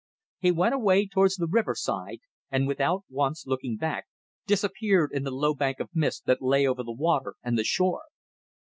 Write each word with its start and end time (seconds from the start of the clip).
He 0.39 0.49
went 0.49 0.73
away 0.73 1.05
towards 1.05 1.35
the 1.35 1.45
riverside, 1.45 2.21
and, 2.49 2.65
without 2.65 3.03
once 3.07 3.45
looking 3.45 3.77
back, 3.77 4.07
disappeared 4.47 5.11
in 5.13 5.21
the 5.25 5.29
low 5.29 5.53
bank 5.53 5.79
of 5.79 5.91
mist 5.93 6.25
that 6.25 6.41
lay 6.41 6.65
over 6.65 6.81
the 6.81 6.91
water 6.91 7.35
and 7.43 7.55
the 7.55 7.63
shore. 7.63 8.05